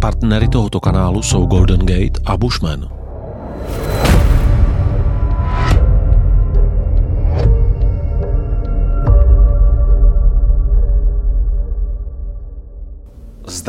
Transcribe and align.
Partnery 0.00 0.48
tohoto 0.48 0.80
kanálu 0.80 1.22
jsou 1.22 1.46
Golden 1.46 1.80
Gate 1.80 2.20
a 2.26 2.36
Bushman. 2.36 2.99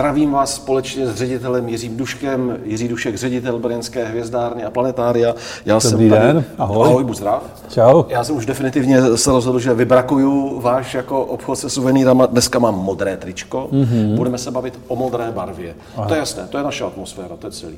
Zdravím 0.02 0.32
vás 0.32 0.56
společně 0.56 1.08
s 1.08 1.16
ředitelem 1.16 1.70
Jiřím 1.70 1.98
Duškem. 1.98 2.58
Jiří 2.64 2.88
Dušek, 2.88 3.16
ředitel 3.16 3.60
Brněnské 3.60 4.06
hvězdárny 4.06 4.64
a 4.64 4.70
planetária. 4.70 5.36
Já 5.66 5.76
Dobrý 5.76 5.90
jsem 5.90 6.10
tady... 6.10 6.22
den, 6.22 6.44
ahoj. 6.58 6.88
Ahoj, 6.88 7.04
buď 7.04 7.18
zdrav. 7.18 7.44
Čau. 7.70 8.04
Já 8.10 8.24
jsem 8.24 8.38
už 8.38 8.46
definitivně 8.46 9.18
se 9.18 9.32
rozhodl, 9.32 9.60
že 9.60 9.74
vybrakuju 9.74 10.60
váš 10.62 10.94
jako 10.94 11.26
obchod 11.26 11.60
se 11.60 11.70
suvenýrama. 11.70 12.26
Dneska 12.26 12.60
mám 12.60 12.76
modré 12.76 13.18
tričko. 13.18 13.68
Mm-hmm. 13.72 14.16
Budeme 14.16 14.38
se 14.38 14.52
bavit 14.52 14.80
o 14.88 14.96
modré 14.96 15.32
barvě. 15.32 15.74
Aha. 15.98 16.08
To 16.08 16.14
je 16.14 16.20
jasné, 16.20 16.44
to 16.50 16.58
je 16.58 16.64
naše 16.64 16.84
atmosféra, 16.84 17.36
to 17.40 17.48
je 17.48 17.52
celý. 17.52 17.78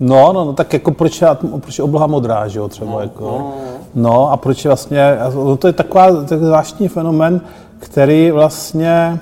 No, 0.00 0.32
no, 0.32 0.44
no, 0.44 0.52
tak 0.52 0.72
jako 0.72 0.90
proč 0.90 1.20
je, 1.20 1.28
proč 1.60 1.78
je 1.78 1.84
obloha 1.84 2.06
modrá, 2.06 2.48
že 2.48 2.58
jo, 2.58 2.68
třeba 2.68 2.90
no, 2.90 3.00
jako. 3.00 3.24
No, 3.24 3.54
no. 3.94 4.32
a 4.32 4.36
proč 4.36 4.64
je 4.64 4.68
vlastně, 4.68 5.16
no 5.34 5.56
to 5.56 5.66
je 5.66 5.72
taková, 5.72 6.22
takový 6.22 6.46
zvláštní 6.46 6.88
fenomen, 6.88 7.40
který 7.78 8.30
vlastně 8.30 9.20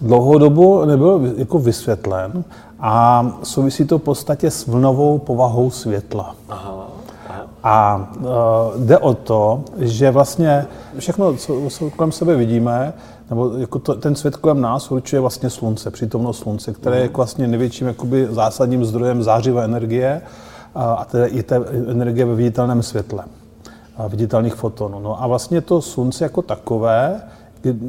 dlouhou 0.00 0.38
dobu 0.38 0.84
nebyl 0.84 1.32
jako 1.36 1.58
vysvětlen 1.58 2.44
a 2.80 3.26
souvisí 3.42 3.84
to 3.84 3.98
v 3.98 4.02
podstatě 4.02 4.50
s 4.50 4.66
vlnovou 4.66 5.18
povahou 5.18 5.70
světla. 5.70 6.34
Aha. 6.48 6.88
A 7.66 8.08
uh, 8.18 8.84
jde 8.84 8.98
o 8.98 9.14
to, 9.14 9.64
že 9.78 10.10
vlastně 10.10 10.66
všechno, 10.98 11.36
co, 11.36 11.60
co 11.70 11.90
kolem 11.90 12.12
sebe 12.12 12.36
vidíme, 12.36 12.92
nebo 13.30 13.52
jako 13.56 13.78
to, 13.78 13.94
ten 13.94 14.14
svět 14.14 14.36
kolem 14.36 14.60
nás 14.60 14.90
určuje 14.90 15.20
vlastně 15.20 15.50
slunce, 15.50 15.90
přítomnost 15.90 16.38
slunce, 16.38 16.72
které 16.72 16.96
je 16.96 17.02
jako 17.02 17.16
vlastně 17.16 17.48
největším 17.48 17.86
jakoby 17.86 18.28
zásadním 18.30 18.84
zdrojem 18.84 19.22
zářivé 19.22 19.64
energie 19.64 20.22
a, 20.74 20.94
a 20.94 21.04
tedy 21.04 21.26
i 21.26 21.42
té 21.42 21.56
energie 21.88 22.24
ve 22.24 22.34
viditelném 22.34 22.82
světle, 22.82 23.24
a 23.96 24.06
viditelných 24.06 24.54
fotonů. 24.54 25.00
No 25.00 25.22
a 25.22 25.26
vlastně 25.26 25.60
to 25.60 25.82
slunce 25.82 26.24
jako 26.24 26.42
takové 26.42 27.22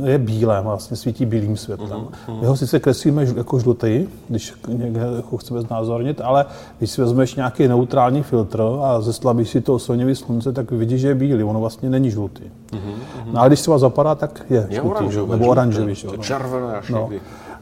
je 0.03 0.17
bílé, 0.17 0.61
vlastně 0.61 0.97
svítí 0.97 1.25
bílým 1.25 1.57
světlem. 1.57 2.01
Mm-hmm. 2.01 2.41
My 2.41 2.47
ho 2.47 2.57
sice 2.57 2.79
kreslíme 2.79 3.25
jako 3.35 3.59
žlutý, 3.59 4.07
když 4.29 4.53
někde 4.67 5.01
jako 5.15 5.37
chceme 5.37 5.61
znázornit, 5.61 6.21
ale 6.21 6.45
když 6.77 6.91
si 6.91 7.01
vezmeš 7.01 7.35
nějaký 7.35 7.67
neutrální 7.67 8.23
filtr 8.23 8.61
a 8.81 9.01
zeslabíš 9.01 9.49
si 9.49 9.61
to 9.61 9.73
oslněvý 9.73 10.15
slunce, 10.15 10.53
tak 10.53 10.71
vidíš, 10.71 11.01
že 11.01 11.07
je 11.07 11.15
bílý, 11.15 11.43
ono 11.43 11.59
vlastně 11.59 11.89
není 11.89 12.11
žlutý. 12.11 12.43
Mm-hmm. 12.43 13.33
No 13.33 13.39
ale 13.39 13.49
když 13.49 13.59
se 13.59 13.71
vás 13.71 13.81
zapadá, 13.81 14.15
tak 14.15 14.45
je, 14.49 14.67
je 14.69 14.75
žlutý, 14.75 14.89
oranžový, 14.89 15.31
nebo 15.31 15.45
oranžový. 15.45 15.95
Červené 16.19 16.75
až 16.77 16.89
no. 16.89 17.09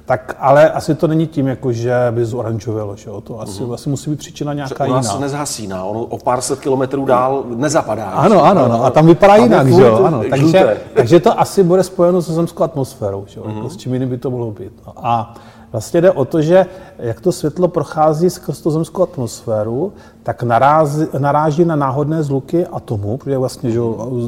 Tak, 0.05 0.35
ale 0.39 0.71
asi 0.71 0.95
to 0.95 1.07
není 1.07 1.27
tím, 1.27 1.47
jako, 1.47 1.71
že 1.71 1.93
by 2.11 2.25
zoranžovelo, 2.25 2.95
že 2.95 3.09
jo? 3.09 3.21
To 3.21 3.41
asi, 3.41 3.63
uh-huh. 3.63 3.73
asi 3.73 3.89
musí 3.89 4.09
být 4.09 4.19
příčina 4.19 4.53
nějaká 4.53 4.85
jiná. 4.85 5.03
se 5.03 5.19
nezhasíná, 5.19 5.83
ono 5.83 5.99
o 5.99 6.17
pár 6.17 6.41
set 6.41 6.59
kilometrů 6.59 7.05
dál 7.05 7.43
nezapadá. 7.47 8.05
Ano, 8.05 8.43
ano, 8.43 8.67
no, 8.67 8.85
a 8.85 8.89
tam 8.89 9.05
vypadá 9.05 9.35
tam 9.35 9.43
jinak, 9.43 9.67
že 9.67 9.81
jo? 9.81 10.03
Ano, 10.03 10.23
takže, 10.29 10.77
takže 10.93 11.19
to 11.19 11.39
asi 11.39 11.63
bude 11.63 11.83
spojeno 11.83 12.21
se 12.21 12.33
zemskou 12.33 12.63
atmosférou, 12.63 13.25
že 13.27 13.39
jo? 13.39 13.45
Uh-huh. 13.45 13.55
Jako 13.55 13.69
s 13.69 13.77
čím 13.77 13.93
jiným 13.93 14.09
by 14.09 14.17
to 14.17 14.31
mohlo 14.31 14.51
být. 14.51 14.73
No. 14.87 14.93
A 14.97 15.35
Vlastně 15.73 16.01
jde 16.01 16.11
o 16.11 16.25
to, 16.25 16.41
že 16.41 16.65
jak 16.99 17.22
to 17.22 17.31
světlo 17.31 17.67
prochází 17.67 18.30
skrz 18.30 18.61
tu 18.61 18.72
zemskou 18.72 19.03
atmosféru, 19.03 19.94
tak 20.23 20.44
naráží, 20.44 21.08
naráží 21.17 21.66
na 21.66 21.75
náhodné 21.75 22.23
zluky 22.23 22.66
atomů, 22.66 23.17
protože 23.17 23.38
vlastně 23.38 23.72
že 23.72 23.80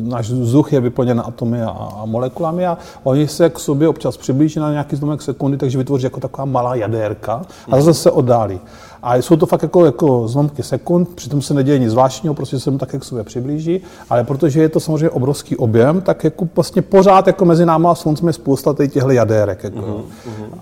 náš 0.02 0.32
vzduch 0.32 0.74
je 0.74 0.80
vyplněn 0.80 1.24
atomy 1.26 1.64
a, 1.64 1.70
a 1.70 2.06
molekulami 2.06 2.68
a 2.68 2.78
oni 3.04 3.28
se 3.28 3.50
k 3.50 3.60
sobě 3.60 3.88
občas 3.88 4.18
přiblíží 4.18 4.60
na 4.60 4.72
nějaký 4.72 4.96
zlomek 4.96 5.22
sekundy, 5.22 5.58
takže 5.58 5.78
vytvoří 5.78 6.04
jako 6.04 6.20
taková 6.20 6.46
malá 6.46 6.76
jadérka 6.76 7.42
a 7.72 7.82
zase 7.82 7.94
se 7.94 8.12
oddálí. 8.12 8.60
A 9.04 9.16
jsou 9.16 9.36
to 9.36 9.46
fakt 9.46 9.64
jako, 9.64 9.86
jako 9.86 10.28
zlomky 10.28 10.64
sekund, 10.64 11.10
přitom 11.16 11.42
se 11.42 11.54
neděje 11.54 11.80
nic 11.80 11.92
zvláštního, 11.92 12.34
prostě 12.36 12.60
se 12.60 12.72
mu 12.72 12.78
tak 12.78 12.96
k 13.00 13.04
sobě 13.04 13.24
přiblíží, 13.24 13.82
ale 14.10 14.24
protože 14.24 14.62
je 14.62 14.70
to 14.70 14.80
samozřejmě 14.80 15.10
obrovský 15.10 15.58
objem, 15.58 16.02
tak 16.02 16.24
jako 16.24 16.48
vlastně 16.56 16.82
pořád 16.82 17.28
jako 17.28 17.46
mezi 17.46 17.66
náma 17.66 17.92
a 17.92 17.96
sluncem 17.96 18.28
je 18.28 18.34
spousta 18.34 18.74
těchto 18.74 19.12
jadérek. 19.12 19.64
Jako. 19.64 19.80
Mm-hmm. 19.80 20.02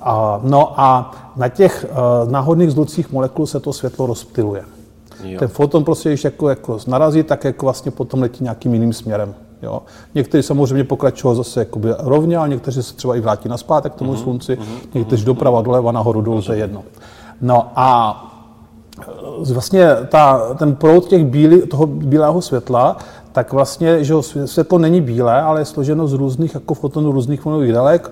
A, 0.02 0.40
no 0.44 0.80
a 0.80 1.16
na 1.36 1.50
těch 1.50 1.86
uh, 1.90 2.32
náhodných 2.32 2.72
zlucích 2.72 3.12
molekul 3.12 3.48
se 3.48 3.60
to 3.60 3.74
světlo 3.74 4.06
rozptiluje. 4.06 4.64
Jo. 5.24 5.40
Ten 5.40 5.48
foton 5.48 5.84
prostě, 5.84 6.10
když 6.10 6.24
jako, 6.24 6.50
jako 6.50 6.78
narazí, 6.88 7.24
tak 7.24 7.44
jako 7.44 7.66
vlastně 7.66 7.92
potom 7.92 8.22
letí 8.22 8.44
nějakým 8.44 8.74
jiným 8.74 8.94
směrem. 8.94 9.36
Jo. 9.62 9.82
Někteří 10.16 10.44
samozřejmě 10.44 10.84
pokračují 10.84 11.38
zase 11.38 11.60
jakoby 11.60 11.90
rovně, 12.00 12.38
ale 12.38 12.50
někteří 12.50 12.84
se 12.84 12.94
třeba 12.94 13.16
i 13.16 13.20
vrátí 13.20 13.50
na 13.50 13.58
k 13.90 13.96
tomu 13.96 14.14
mm-hmm. 14.14 14.24
slunci, 14.24 14.56
mm-hmm. 14.56 14.88
někteří 14.94 15.26
doprava, 15.26 15.62
doleva, 15.62 15.92
nahoru, 15.92 16.22
dolů, 16.22 16.42
to 16.42 16.54
je 16.54 16.60
jedno. 16.60 16.84
No 17.42 17.72
a 17.76 18.20
vlastně 19.54 19.88
ta, 20.10 20.54
ten 20.56 20.76
proud 20.76 21.06
těch 21.06 21.26
bílý, 21.26 21.62
toho 21.62 21.88
bílého 21.88 22.42
světla, 22.42 22.98
tak 23.34 23.54
vlastně, 23.54 24.04
že 24.04 24.14
světlo 24.46 24.78
není 24.78 25.02
bílé, 25.02 25.42
ale 25.42 25.62
je 25.62 25.66
složeno 25.66 26.08
z 26.08 26.14
různých 26.14 26.54
jako 26.54 26.74
fotonů, 26.74 27.12
různých 27.12 27.42
fonových 27.42 27.72
délek. 27.72 28.12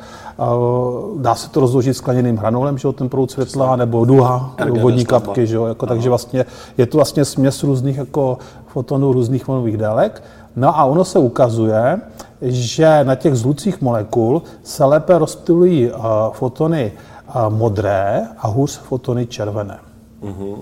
Dá 1.17 1.35
se 1.35 1.49
to 1.49 1.59
rozložit 1.59 1.97
skleněným 1.97 2.37
hranolem, 2.37 2.77
že 2.77 2.91
ten 2.91 3.09
proud 3.09 3.31
světla, 3.31 3.75
nebo 3.75 4.05
duha, 4.05 4.55
vodní 4.81 5.05
kapky, 5.05 5.47
že 5.47 5.57
jako, 5.67 5.85
takže 5.85 6.09
vlastně 6.09 6.45
je 6.77 6.85
to 6.85 6.97
vlastně 6.97 7.25
směs 7.25 7.63
různých 7.63 7.97
jako 7.97 8.37
fotonů, 8.67 9.13
různých 9.13 9.45
fonových 9.45 9.77
délek. 9.77 10.23
No 10.55 10.79
a 10.79 10.83
ono 10.83 11.05
se 11.05 11.19
ukazuje, 11.19 12.01
že 12.41 12.99
na 13.03 13.15
těch 13.15 13.35
zlucích 13.35 13.81
molekul 13.81 14.41
se 14.63 14.85
lépe 14.85 15.17
rozptylují 15.17 15.91
fotony 16.31 16.91
modré 17.49 18.21
a 18.37 18.47
hůř 18.47 18.79
fotony 18.79 19.25
červené. 19.25 19.79
Mm-hmm. 20.23 20.55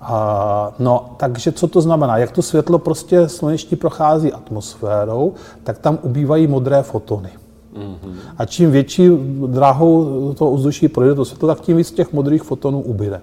A, 0.00 0.72
no, 0.78 1.10
takže 1.16 1.52
co 1.52 1.68
to 1.68 1.80
znamená? 1.80 2.18
Jak 2.18 2.30
to 2.30 2.42
světlo 2.42 2.78
prostě 2.78 3.28
sluneční 3.28 3.76
prochází 3.76 4.32
atmosférou, 4.32 5.34
tak 5.64 5.78
tam 5.78 5.98
ubývají 6.02 6.46
modré 6.46 6.82
fotony. 6.82 7.28
Mm-hmm. 7.76 8.14
A 8.38 8.44
čím 8.44 8.70
větší 8.70 9.10
dráhou 9.46 10.32
to 10.32 10.50
ovzduší 10.50 10.88
projde 10.88 11.14
to 11.14 11.24
světlo, 11.24 11.48
tak 11.48 11.60
tím 11.60 11.76
víc 11.76 11.90
těch 11.90 12.12
modrých 12.12 12.42
fotonů 12.42 12.80
ubyde. 12.80 13.20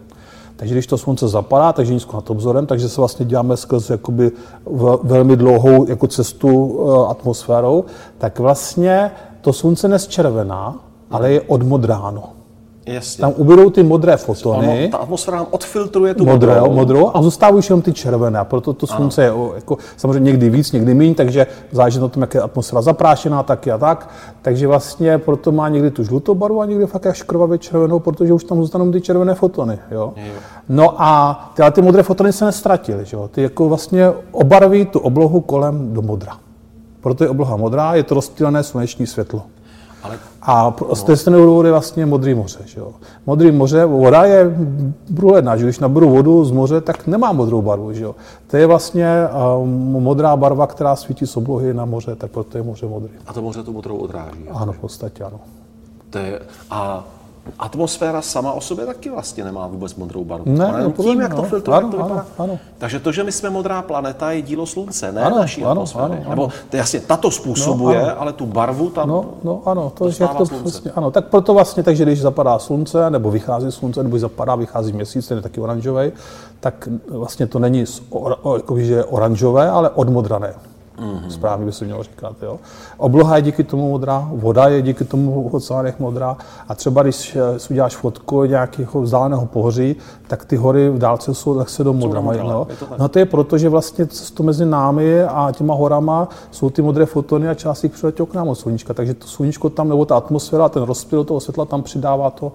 Takže 0.56 0.74
když 0.74 0.88
to 0.88 0.98
slunce 0.98 1.28
zapadá, 1.28 1.74
takže 1.74 1.94
nízko 1.94 2.18
nad 2.18 2.30
obzorem, 2.30 2.66
takže 2.66 2.90
se 2.90 3.02
vlastně 3.02 3.26
děláme 3.26 3.58
skrz 3.58 3.90
jakoby 3.90 4.32
velmi 5.04 5.36
dlouhou 5.36 5.88
jako 5.90 6.08
cestu 6.08 6.66
uh, 6.66 7.10
atmosférou, 7.10 7.86
tak 8.18 8.40
vlastně 8.40 9.12
to 9.42 9.54
slunce 9.54 9.88
nezčervená, 9.88 10.76
ale 11.12 11.32
je 11.32 11.42
odmodráno. 11.42 12.24
Jasně. 12.88 13.22
Tam 13.22 13.34
ubydou 13.36 13.70
ty 13.70 13.84
modré 13.84 14.18
fotony. 14.18 14.80
Ano, 14.80 14.92
ta 14.92 14.98
atmosféra 14.98 15.38
nám 15.38 15.48
odfiltruje 15.52 16.14
tu 16.14 16.26
modré, 16.26 16.60
modrou. 16.60 16.74
modrou 16.74 17.12
a 17.14 17.22
zůstávají 17.22 17.64
jenom 17.70 17.82
ty 17.82 17.94
červené. 17.94 18.40
Proto 18.44 18.74
to 18.74 18.88
slunce 18.88 19.30
ano. 19.30 19.46
je 19.46 19.56
jako, 19.56 19.78
samozřejmě 19.98 20.32
někdy 20.32 20.50
víc, 20.50 20.72
někdy 20.72 20.94
méně, 20.94 21.16
takže 21.16 21.48
záleží 21.72 22.00
na 22.00 22.08
tom, 22.08 22.22
jak 22.22 22.34
je 22.34 22.42
atmosféra 22.42 22.82
zaprášená, 22.82 23.44
tak 23.44 23.68
a 23.68 23.78
tak. 23.78 24.10
Takže 24.42 24.68
vlastně 24.68 25.18
proto 25.18 25.52
má 25.52 25.70
někdy 25.70 25.92
tu 25.92 26.04
žlutou 26.04 26.36
barvu 26.36 26.62
a 26.62 26.66
někdy 26.66 26.86
fakt 26.86 27.06
až 27.06 27.24
krvavě 27.24 27.58
červenou, 27.58 28.00
protože 28.00 28.34
už 28.34 28.44
tam 28.44 28.62
zůstanou 28.62 28.92
ty 28.92 29.02
červené 29.02 29.34
fotony. 29.36 29.80
Jo? 29.92 30.14
No 30.70 31.02
a 31.02 31.40
tyhle 31.56 31.72
ty 31.72 31.82
modré 31.82 32.04
fotony 32.04 32.34
se 32.34 32.46
nestratily. 32.46 33.06
Jo? 33.14 33.28
Ty 33.28 33.42
jako 33.42 33.70
vlastně 33.70 34.12
obarví 34.32 34.86
tu 34.86 35.00
oblohu 35.00 35.42
kolem 35.42 35.94
do 35.94 36.02
modra. 36.02 36.38
Proto 37.02 37.24
je 37.24 37.30
obloha 37.30 37.58
modrá, 37.58 37.96
je 37.96 38.04
to 38.04 38.16
rozptýlené 38.16 38.64
sluneční 38.64 39.08
světlo. 39.08 39.44
Ale, 40.04 40.20
a 40.42 40.76
z 40.94 41.04
té 41.04 41.18
stejného 41.18 41.46
důvodu 41.46 41.66
je 41.66 41.72
vlastně 41.72 42.06
Modrý 42.06 42.34
moře. 42.34 42.60
Že 42.66 42.80
jo? 42.80 42.92
Modrý 43.26 43.52
moře, 43.52 43.86
voda 43.86 44.24
je 44.24 44.56
průhledná, 45.16 45.58
že 45.58 45.64
když 45.64 45.80
naberu 45.80 46.10
vodu 46.10 46.46
z 46.46 46.52
moře, 46.52 46.82
tak 46.82 47.08
nemá 47.08 47.32
modrou 47.32 47.62
barvu. 47.62 47.94
Že 47.94 48.04
jo? 48.04 48.16
To 48.48 48.58
je 48.58 48.68
vlastně 48.68 49.08
um, 49.62 50.04
modrá 50.04 50.36
barva, 50.36 50.68
která 50.68 50.96
svítí 50.96 51.28
z 51.28 51.38
oblohy 51.38 51.74
na 51.74 51.86
moře, 51.86 52.16
tak 52.16 52.32
proto 52.32 52.58
je 52.58 52.64
moře 52.64 52.86
modrý. 52.86 53.12
A 53.28 53.34
to 53.34 53.42
moře 53.42 53.64
tu 53.64 53.74
modrou 53.74 53.98
odráží. 53.98 54.50
Ano, 54.50 54.74
v 54.74 54.80
podstatě 54.80 55.24
ano. 55.24 55.40
To 56.10 56.18
je, 56.18 56.40
a 56.70 57.06
atmosféra 57.60 58.22
sama 58.22 58.52
o 58.52 58.62
sobě 58.62 58.86
taky 58.86 59.10
vlastně 59.10 59.44
nemá 59.44 59.68
vůbec 59.68 59.96
modrou 59.96 60.24
barvu. 60.24 60.46
Ne, 60.52 60.68
Ale 60.68 60.92
tím, 60.92 61.22
jak 61.22 61.34
to 61.34 61.42
no. 61.42 61.48
filtruje, 61.48 61.78
ano, 61.78 61.92
to 61.92 61.98
vypadá. 61.98 62.14
Ano, 62.14 62.26
ano. 62.38 62.60
Takže 62.78 63.00
to, 63.00 63.12
že 63.12 63.24
my 63.24 63.32
jsme 63.32 63.50
modrá 63.50 63.82
planeta, 63.82 64.32
je 64.32 64.42
dílo 64.42 64.66
slunce, 64.66 65.12
ne 65.12 65.22
ano, 65.22 65.38
naší 65.38 65.62
ano, 65.64 65.72
atmosféry. 65.72 66.04
Ano, 66.04 66.22
ano. 66.26 66.30
Nebo 66.30 66.50
to 66.70 66.78
jasně, 66.78 67.00
tato 67.00 67.32
způsobuje, 67.32 68.02
no, 68.02 68.22
ale 68.22 68.34
tu 68.34 68.46
barvu 68.46 68.90
tam 68.90 69.10
No, 69.10 69.26
no 69.44 69.62
ano, 69.66 69.92
to, 69.98 70.08
je 70.08 70.14
to 70.14 70.46
vlastně, 70.46 70.92
ano, 70.92 71.12
tak 71.12 71.26
proto 71.26 71.54
vlastně, 71.54 71.84
takže 71.84 72.04
když 72.04 72.22
zapadá 72.22 72.60
slunce, 72.60 73.10
nebo 73.10 73.32
vychází 73.32 73.72
slunce, 73.72 74.04
nebo 74.04 74.20
zapadá, 74.20 74.56
vychází 74.56 74.94
měsíc, 74.94 75.28
ten 75.28 75.38
je 75.38 75.42
taky 75.42 75.62
oranžový, 75.62 76.12
tak 76.60 76.90
vlastně 77.10 77.48
to 77.48 77.60
není 77.60 77.86
jako, 78.56 78.80
že 78.80 79.04
oranžové, 79.04 79.70
ale 79.70 79.90
odmodrané. 79.90 80.54
Mm-hmm. 80.98 81.30
Správně 81.30 81.66
by 81.66 81.72
se 81.72 81.86
mělo 81.86 82.04
říkat. 82.04 82.36
Jo. 82.42 82.60
Obloha 82.98 83.36
je 83.36 83.42
díky 83.42 83.64
tomu 83.64 83.90
modrá, 83.90 84.30
voda 84.32 84.68
je 84.68 84.82
díky 84.82 85.06
tomu 85.06 85.50
v 85.50 85.56
oceánech 85.56 86.00
modrá 86.00 86.38
a 86.68 86.76
třeba 86.76 87.04
když 87.04 87.36
eh, 87.36 87.60
si 87.60 87.74
uděláš 87.74 87.96
fotku 87.96 88.44
nějakého 88.44 89.02
vzdáleného 89.02 89.46
pohoří, 89.46 89.96
tak 90.28 90.46
ty 90.46 90.56
hory 90.56 90.90
v 90.90 90.98
dálce 90.98 91.34
jsou 91.34 91.58
tak 91.58 91.70
se 91.70 91.84
do 91.84 91.94
modra. 91.94 92.22
Mají, 92.22 92.40
no. 92.40 92.68
to 92.80 92.86
no 92.98 93.10
to 93.10 93.20
je 93.20 93.26
proto, 93.26 93.58
že 93.58 93.70
vlastně 93.70 94.08
to 94.34 94.44
mezi 94.44 94.66
námi 94.66 95.24
a 95.24 95.52
těma 95.52 95.74
horama 95.74 96.30
jsou 96.52 96.70
ty 96.70 96.82
modré 96.82 97.06
fotony 97.06 97.50
a 97.50 97.54
část 97.54 97.84
jich 97.84 97.94
přiletěl 97.94 98.26
k 98.26 98.34
nám 98.34 98.48
od 98.48 98.56
sluníčka. 98.56 98.94
Takže 98.94 99.14
to 99.14 99.28
sluníčko 99.28 99.70
tam, 99.70 99.90
nebo 99.90 100.06
ta 100.06 100.18
atmosféra, 100.18 100.70
ten 100.70 100.84
rozptyl 100.84 101.24
toho 101.24 101.40
světla 101.40 101.66
tam 101.66 101.84
přidává 101.84 102.30
to 102.30 102.52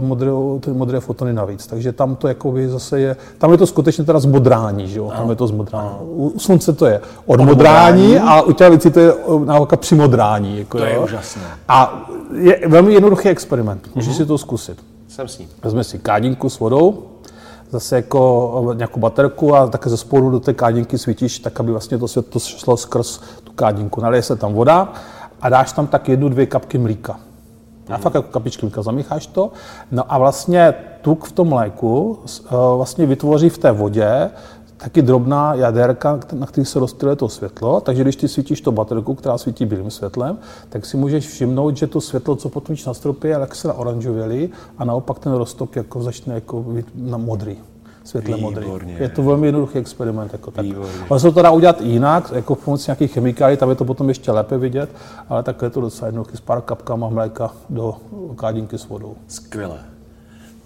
modré, 0.00 0.30
ty 0.60 0.70
modré 0.70 1.00
fotony 1.00 1.32
navíc. 1.32 1.66
Takže 1.66 1.92
tam 1.92 2.16
to 2.16 2.28
jakoby 2.28 2.68
zase 2.68 3.00
je, 3.00 3.16
tam 3.38 3.52
je 3.52 3.58
to 3.58 3.66
skutečně 3.66 4.04
teda 4.04 4.18
zmodrání, 4.18 4.88
že 4.88 4.98
jo? 4.98 5.12
Tam 5.16 5.30
je 5.30 5.36
to 5.36 5.46
zmodrání. 5.46 5.90
U 6.02 6.38
slunce 6.38 6.72
to 6.72 6.86
je 6.86 7.00
odmodrání 7.26 8.18
a 8.18 8.42
u 8.42 8.52
těch 8.52 8.68
věcí 8.68 8.90
to 8.90 9.00
je 9.00 9.12
naopak 9.44 9.80
přimodrání. 9.80 10.58
Jako, 10.58 10.78
to 10.78 10.84
jo? 10.84 10.90
je 10.90 10.98
úžasné. 10.98 11.42
A 11.68 12.08
je 12.32 12.68
velmi 12.68 12.94
jednoduchý 12.94 13.28
experiment. 13.28 13.90
Můžeš 13.94 14.14
uh-huh. 14.14 14.16
si 14.16 14.26
to 14.26 14.38
zkusit. 14.38 14.78
Jsem 15.08 15.28
s 15.28 15.38
ním. 15.38 15.48
Vezme 15.64 15.84
si 15.84 15.98
kádinku 15.98 16.48
s 16.48 16.58
vodou, 16.58 17.02
zase 17.70 17.96
jako 17.96 18.72
nějakou 18.76 19.00
baterku 19.00 19.54
a 19.54 19.66
také 19.66 19.90
ze 19.90 19.96
spodu 19.96 20.30
do 20.30 20.40
té 20.40 20.54
kádinky 20.54 20.98
svítíš, 20.98 21.38
tak 21.38 21.60
aby 21.60 21.72
vlastně 21.72 21.98
to 21.98 22.08
světlo 22.08 22.40
šlo 22.40 22.76
skrz 22.76 23.20
tu 23.44 23.52
kádinku. 23.52 24.00
Nalije 24.00 24.22
se 24.22 24.36
tam 24.36 24.54
voda 24.54 24.92
a 25.40 25.48
dáš 25.48 25.72
tam 25.72 25.86
tak 25.86 26.08
jednu, 26.08 26.28
dvě 26.28 26.46
kapky 26.46 26.78
mlíka. 26.78 27.20
A 27.90 27.98
fakt 27.98 28.14
jako 28.14 28.28
kapičky 28.28 28.66
mlíka 28.66 28.82
zamícháš 28.82 29.26
to. 29.26 29.52
No 29.90 30.12
a 30.12 30.18
vlastně 30.18 30.74
tuk 31.02 31.24
v 31.24 31.32
tom 31.32 31.48
mléku 31.48 32.18
vlastně 32.50 33.06
vytvoří 33.06 33.48
v 33.48 33.58
té 33.58 33.72
vodě 33.72 34.30
taky 34.76 35.02
drobná 35.02 35.54
jaderka, 35.54 36.20
na 36.32 36.46
kterých 36.46 36.68
se 36.68 36.78
rozstyluje 36.78 37.16
to 37.16 37.28
světlo, 37.28 37.80
takže 37.80 38.02
když 38.02 38.16
ty 38.16 38.28
svítíš 38.28 38.60
to 38.60 38.72
baterku, 38.72 39.14
která 39.14 39.38
svítí 39.38 39.66
bílým 39.66 39.90
světlem, 39.90 40.38
tak 40.68 40.86
si 40.86 40.96
můžeš 40.96 41.28
všimnout, 41.28 41.76
že 41.76 41.86
to 41.86 42.00
světlo, 42.00 42.36
co 42.36 42.48
potom 42.48 42.76
na 42.86 42.94
stropě, 42.94 43.30
jak 43.30 43.54
se 43.54 43.72
oranžovělí 43.72 44.50
a 44.78 44.84
naopak 44.84 45.18
ten 45.18 45.32
roztok 45.32 45.76
jako 45.76 46.02
začne 46.02 46.34
jako 46.34 46.64
na 46.94 47.18
modrý 47.18 47.58
světle 48.08 48.36
modrý. 48.36 48.66
Je 48.98 49.08
to 49.08 49.22
velmi 49.22 49.46
jednoduchý 49.46 49.78
experiment. 49.78 50.32
Jako 50.32 50.50
tak. 50.50 50.66
Ale 51.10 51.20
se 51.20 51.32
to 51.32 51.42
dá 51.42 51.50
udělat 51.50 51.80
jinak, 51.80 52.32
jako 52.34 52.54
pomocí 52.54 52.84
nějakých 52.88 53.12
chemikálí, 53.12 53.56
tam 53.56 53.68
je 53.68 53.74
to 53.74 53.84
potom 53.84 54.08
ještě 54.08 54.32
lépe 54.32 54.58
vidět, 54.58 54.90
ale 55.28 55.42
takhle 55.42 55.66
je 55.66 55.70
to 55.70 55.80
docela 55.80 56.08
jednoduchý 56.08 56.36
s 56.36 56.40
pár 56.40 56.60
kapkama 56.60 57.08
mléka 57.08 57.50
do 57.70 57.94
kádinky 58.36 58.78
s 58.78 58.88
vodou. 58.88 59.14
Skvěle. 59.28 59.78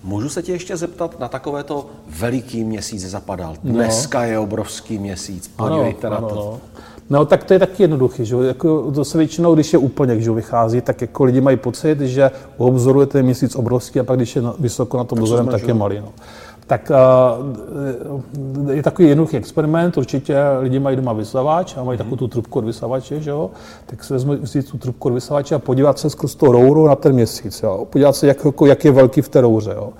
Můžu 0.05 0.29
se 0.29 0.43
tě 0.43 0.53
ještě 0.53 0.77
zeptat 0.77 1.21
na 1.21 1.29
takovéto 1.29 1.87
veliký 2.19 2.65
měsíc 2.65 3.11
zapadal. 3.11 3.55
No. 3.65 3.73
Dneska 3.73 4.19
no. 4.19 4.25
je 4.25 4.39
obrovský 4.39 4.99
měsíc, 4.99 5.49
podívejte 5.49 6.07
ano, 6.07 6.21
na 6.21 6.29
to. 6.29 6.35
No. 6.35 6.61
No 7.11 7.25
tak 7.25 7.45
to 7.45 7.53
je 7.53 7.59
taky 7.59 7.83
jednoduchý, 7.83 8.25
že 8.25 8.37
jako 8.37 8.93
to 8.93 9.05
se 9.05 9.19
většinou, 9.19 9.55
když 9.55 9.73
je 9.73 9.79
úplně, 9.79 10.21
že 10.21 10.31
vychází, 10.31 10.81
tak 10.81 11.01
jako 11.01 11.25
lidi 11.25 11.41
mají 11.41 11.57
pocit, 11.57 12.01
že 12.01 12.31
u 12.59 12.67
obzoru 12.67 13.01
je 13.01 13.07
ten 13.07 13.25
měsíc 13.25 13.57
obrovský 13.57 14.01
a 14.01 14.05
pak 14.05 14.17
když 14.17 14.37
je 14.37 14.43
vysoko 14.59 14.97
na 14.97 15.05
tom 15.05 15.19
obzorem, 15.19 15.47
tak 15.47 15.69
je 15.69 15.75
malý. 15.75 16.01
No. 16.01 16.13
Tak 16.67 16.93
uh, 18.67 18.71
je 18.71 18.83
takový 18.83 19.09
jednoduchý 19.09 19.37
experiment, 19.37 19.97
určitě 19.97 20.37
lidi 20.61 20.79
mají 20.79 20.97
doma 20.97 21.13
vysavač 21.13 21.77
a 21.77 21.85
mají 21.85 21.99
takovou 21.99 22.17
tu 22.17 22.29
trubku 22.29 22.59
od 22.59 22.65
vysavače, 22.65 23.21
že 23.21 23.31
jo? 23.31 23.51
tak 23.87 24.05
se 24.05 24.15
vezmu 24.15 24.47
si 24.47 24.63
tu 24.63 24.79
trubku 24.79 25.09
od 25.09 25.15
vysavače 25.15 25.55
a 25.55 25.59
podívat 25.59 25.99
se 25.99 26.11
skrz 26.11 26.35
to 26.35 26.53
rouru 26.53 26.87
na 26.87 26.95
ten 26.95 27.13
měsíc, 27.13 27.63
jo? 27.63 27.87
podívat 27.91 28.17
se, 28.17 28.27
jak, 28.27 28.47
jak 28.67 28.85
je 28.85 28.93
velký 28.93 29.23
v 29.23 29.29
té 29.29 29.41
rouře. 29.41 29.73
Jo? 29.77 29.93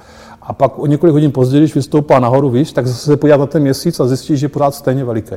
A 0.43 0.53
pak 0.53 0.79
o 0.79 0.87
několik 0.87 1.13
hodin 1.13 1.33
později, 1.33 1.61
když 1.61 1.75
vystoupá 1.75 2.19
nahoru 2.19 2.51
víš, 2.51 2.73
tak 2.73 2.87
zase 2.87 3.07
se 3.07 3.17
podívat 3.17 3.41
na 3.41 3.47
ten 3.47 3.63
měsíc 3.63 4.01
a 4.01 4.07
zjistíš, 4.07 4.41
že 4.41 4.45
je 4.45 4.49
pořád 4.49 4.75
stejně 4.75 5.05
veliký. 5.05 5.37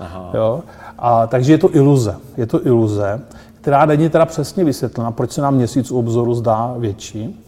Aha. 0.00 0.30
Jo? 0.34 0.60
A, 0.98 1.26
takže 1.26 1.52
je 1.52 1.58
to 1.58 1.76
iluze. 1.76 2.16
Je 2.36 2.46
to 2.46 2.66
iluze, 2.66 3.20
která 3.60 3.86
není 3.86 4.08
teda 4.08 4.26
přesně 4.26 4.64
vysvětlena, 4.64 5.10
proč 5.10 5.32
se 5.32 5.40
nám 5.40 5.54
měsíc 5.54 5.90
u 5.90 5.98
obzoru 5.98 6.34
zdá 6.34 6.74
větší. 6.78 7.45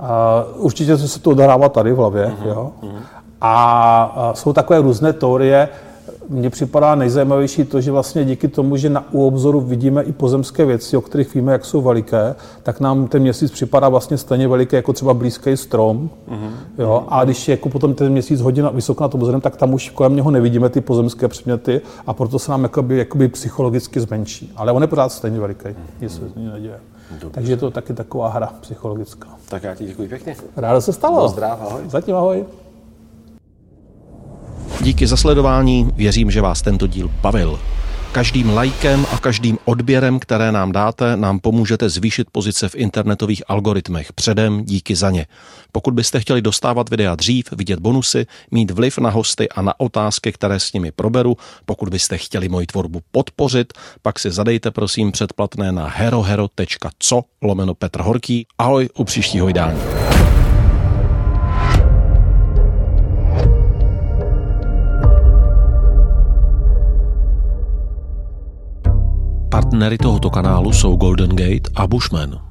Uh, 0.00 0.64
určitě 0.64 0.98
se 0.98 1.20
to 1.20 1.30
odehrává 1.30 1.68
tady 1.68 1.92
v 1.92 1.96
hlavě. 1.96 2.26
Uh-huh, 2.26 2.48
jo? 2.48 2.72
Uh-huh. 2.82 2.98
A 3.40 4.32
jsou 4.34 4.52
takové 4.52 4.80
různé 4.80 5.12
teorie. 5.12 5.68
Mně 6.28 6.50
připadá 6.50 6.94
nejzajímavější 6.94 7.64
to, 7.64 7.80
že 7.80 7.92
vlastně 7.92 8.24
díky 8.24 8.48
tomu, 8.48 8.76
že 8.76 8.90
na 8.90 9.04
u 9.12 9.26
obzoru 9.26 9.60
vidíme 9.60 10.02
i 10.02 10.12
pozemské 10.12 10.64
věci, 10.64 10.96
o 10.96 11.00
kterých 11.00 11.34
víme, 11.34 11.52
jak 11.52 11.64
jsou 11.64 11.80
veliké, 11.80 12.34
tak 12.62 12.80
nám 12.80 13.06
ten 13.06 13.22
měsíc 13.22 13.50
připadá 13.50 13.88
vlastně 13.88 14.18
stejně 14.18 14.48
veliký 14.48 14.76
jako 14.76 14.92
třeba 14.92 15.14
blízký 15.14 15.56
strom. 15.56 16.10
Uh-huh. 16.30 16.50
Jo? 16.78 17.04
A 17.08 17.24
když 17.24 17.48
je 17.48 17.52
jako 17.52 17.68
potom 17.68 17.94
ten 17.94 18.12
měsíc 18.12 18.40
hodně 18.40 18.62
vysoko 18.72 19.04
nad 19.04 19.14
obzorem, 19.14 19.40
tak 19.40 19.56
tam 19.56 19.74
už 19.74 19.90
kolem 19.90 20.16
něho 20.16 20.30
nevidíme 20.30 20.68
ty 20.68 20.80
pozemské 20.80 21.28
předměty 21.28 21.80
a 22.06 22.12
proto 22.12 22.38
se 22.38 22.50
nám 22.50 22.62
jakoby, 22.62 22.98
jakoby 22.98 23.28
psychologicky 23.28 24.00
zmenší. 24.00 24.52
Ale 24.56 24.72
on 24.72 24.82
je 24.82 24.88
pořád 24.88 25.12
stejně 25.12 25.40
veliký, 25.40 25.68
nic 26.00 26.14
se 26.14 26.20
neděje. 26.36 26.80
Dobře. 27.10 27.28
Takže 27.30 27.52
je 27.52 27.56
to 27.56 27.70
taky 27.70 27.94
taková 27.94 28.28
hra 28.28 28.52
psychologická. 28.60 29.28
Tak 29.48 29.62
já 29.62 29.74
ti 29.74 29.84
děkuji 29.84 30.08
pěkně. 30.08 30.36
Rádo 30.56 30.80
se 30.80 30.92
stalo. 30.92 31.28
Zdrav, 31.28 31.60
ahoj. 31.60 31.82
Zatím 31.86 32.14
ahoj. 32.14 32.44
Díky 34.82 35.06
za 35.06 35.16
sledování, 35.16 35.92
věřím, 35.96 36.30
že 36.30 36.40
vás 36.40 36.62
tento 36.62 36.86
díl 36.86 37.10
bavil. 37.22 37.58
Každým 38.12 38.50
lajkem 38.50 39.06
a 39.12 39.18
každým 39.18 39.58
odběrem, 39.64 40.18
které 40.18 40.52
nám 40.52 40.72
dáte, 40.72 41.16
nám 41.16 41.38
pomůžete 41.40 41.88
zvýšit 41.88 42.30
pozice 42.32 42.68
v 42.68 42.74
internetových 42.74 43.42
algoritmech. 43.48 44.12
Předem 44.12 44.64
díky 44.64 44.96
za 44.96 45.10
ně. 45.10 45.26
Pokud 45.72 45.94
byste 45.94 46.20
chtěli 46.20 46.42
dostávat 46.42 46.90
videa 46.90 47.14
dřív, 47.14 47.52
vidět 47.52 47.80
bonusy, 47.80 48.26
mít 48.50 48.70
vliv 48.70 48.98
na 48.98 49.10
hosty 49.10 49.48
a 49.48 49.62
na 49.62 49.80
otázky, 49.80 50.32
které 50.32 50.60
s 50.60 50.72
nimi 50.72 50.92
proberu, 50.92 51.36
pokud 51.64 51.88
byste 51.88 52.18
chtěli 52.18 52.48
moji 52.48 52.66
tvorbu 52.66 53.00
podpořit, 53.10 53.72
pak 54.02 54.18
si 54.18 54.30
zadejte 54.30 54.70
prosím 54.70 55.12
předplatné 55.12 55.72
na 55.72 55.88
herohero.co 55.88 57.22
lomeno 57.42 57.74
Petr 57.74 58.00
Horký. 58.00 58.46
Ahoj 58.58 58.88
u 58.96 59.04
příštího 59.04 59.46
vydání. 59.46 59.97
Partnery 69.68 69.98
tohoto 69.98 70.30
kanálu 70.30 70.72
jsou 70.72 70.96
Golden 70.96 71.30
Gate 71.36 71.70
a 71.74 71.86
Bushman. 71.86 72.47